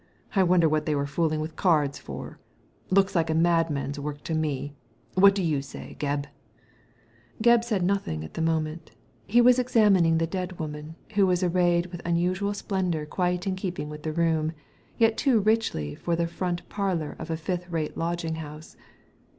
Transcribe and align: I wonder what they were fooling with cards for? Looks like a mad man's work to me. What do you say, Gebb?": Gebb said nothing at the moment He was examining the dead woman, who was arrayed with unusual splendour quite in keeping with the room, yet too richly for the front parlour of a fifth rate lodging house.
I 0.35 0.41
wonder 0.41 0.67
what 0.67 0.87
they 0.87 0.95
were 0.95 1.05
fooling 1.05 1.41
with 1.41 1.55
cards 1.55 1.99
for? 1.99 2.39
Looks 2.89 3.13
like 3.13 3.29
a 3.29 3.35
mad 3.35 3.69
man's 3.69 3.99
work 3.99 4.23
to 4.23 4.33
me. 4.33 4.73
What 5.13 5.35
do 5.35 5.43
you 5.43 5.61
say, 5.61 5.95
Gebb?": 5.99 6.25
Gebb 7.43 7.63
said 7.63 7.83
nothing 7.83 8.23
at 8.23 8.33
the 8.33 8.41
moment 8.41 8.93
He 9.27 9.41
was 9.41 9.59
examining 9.59 10.17
the 10.17 10.25
dead 10.25 10.57
woman, 10.57 10.95
who 11.13 11.27
was 11.27 11.43
arrayed 11.43 11.85
with 11.91 12.01
unusual 12.03 12.55
splendour 12.55 13.05
quite 13.05 13.45
in 13.45 13.55
keeping 13.55 13.89
with 13.89 14.01
the 14.01 14.11
room, 14.11 14.53
yet 14.97 15.17
too 15.17 15.39
richly 15.39 15.93
for 15.93 16.15
the 16.15 16.25
front 16.25 16.67
parlour 16.67 17.15
of 17.19 17.29
a 17.29 17.37
fifth 17.37 17.69
rate 17.69 17.95
lodging 17.95 18.37
house. 18.41 18.75